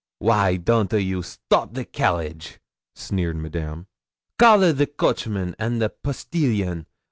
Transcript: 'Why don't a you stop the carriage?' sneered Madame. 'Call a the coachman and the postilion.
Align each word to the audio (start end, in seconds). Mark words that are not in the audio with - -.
'Why 0.17 0.57
don't 0.57 0.91
a 0.93 0.99
you 0.99 1.21
stop 1.21 1.75
the 1.75 1.85
carriage?' 1.85 2.59
sneered 2.95 3.35
Madame. 3.37 3.85
'Call 4.39 4.63
a 4.63 4.73
the 4.73 4.87
coachman 4.87 5.55
and 5.59 5.79
the 5.79 5.89
postilion. 5.89 6.87